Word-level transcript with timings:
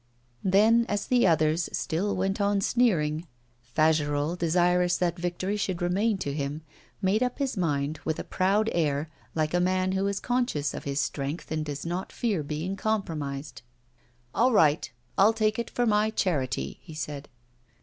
Then, 0.43 0.87
as 0.89 1.05
the 1.05 1.27
others 1.27 1.69
still 1.73 2.15
went 2.15 2.41
on 2.41 2.59
sneering, 2.59 3.27
Fagerolles, 3.61 4.39
desirous 4.39 4.97
that 4.97 5.19
victory 5.19 5.57
should 5.57 5.79
remain 5.79 6.17
to 6.17 6.33
him, 6.33 6.63
made 7.03 7.21
up 7.21 7.37
his 7.37 7.55
mind, 7.55 7.99
with 8.03 8.17
a 8.17 8.23
proud 8.23 8.67
air, 8.73 9.11
like 9.35 9.53
a 9.53 9.59
man 9.59 9.91
who 9.91 10.07
is 10.07 10.19
conscious 10.19 10.73
of 10.73 10.85
his 10.85 10.99
strength 10.99 11.51
and 11.51 11.63
does 11.63 11.85
not 11.85 12.11
fear 12.11 12.41
being 12.41 12.75
compromised. 12.75 13.61
'All 14.33 14.51
right, 14.53 14.91
I'll 15.19 15.33
take 15.33 15.59
it 15.59 15.69
for 15.69 15.85
my 15.85 16.09
"charity,"' 16.09 16.79
he 16.81 16.95
said. 16.95 17.29